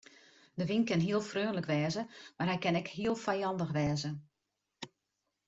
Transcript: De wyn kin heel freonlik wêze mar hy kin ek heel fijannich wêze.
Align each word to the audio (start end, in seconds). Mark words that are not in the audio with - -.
De 0.57 0.65
wyn 0.69 0.85
kin 0.87 1.05
heel 1.07 1.23
freonlik 1.31 1.67
wêze 1.71 2.03
mar 2.37 2.49
hy 2.51 2.57
kin 2.63 2.79
ek 2.81 2.91
heel 2.97 3.17
fijannich 3.25 3.73
wêze. 3.77 4.11